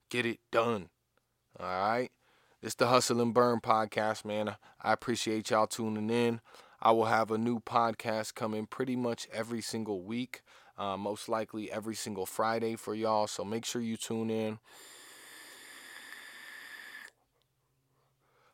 [0.10, 0.90] Get it done.
[1.58, 2.12] All right.
[2.60, 4.56] It's the Hustle and Burn podcast, man.
[4.82, 6.42] I appreciate y'all tuning in.
[6.82, 10.42] I will have a new podcast coming pretty much every single week,
[10.76, 13.28] uh, most likely every single Friday for y'all.
[13.28, 14.58] So make sure you tune in.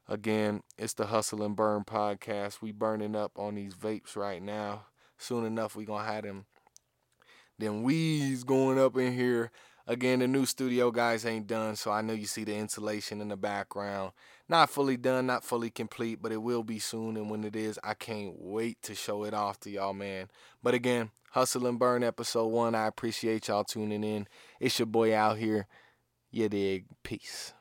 [0.10, 2.62] Again, it's the Hustle and Burn podcast.
[2.62, 4.88] We burning up on these vapes right now.
[5.18, 6.46] Soon enough, we gonna have them,
[7.58, 9.50] Then weeds going up in here.
[9.86, 13.28] Again, the new studio guys ain't done, so I know you see the insulation in
[13.28, 14.14] the background.
[14.48, 17.18] Not fully done, not fully complete, but it will be soon.
[17.18, 20.30] And when it is, I can't wait to show it off to y'all, man.
[20.62, 22.76] But again, Hustle and Burn episode one.
[22.76, 24.28] I appreciate y'all tuning in.
[24.60, 25.68] It's your boy out here.
[26.32, 26.86] You dig.
[27.04, 27.54] Peace.